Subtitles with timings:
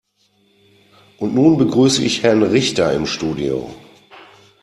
[1.19, 3.69] Und nun begrüße ich Herrn Richter im Studio.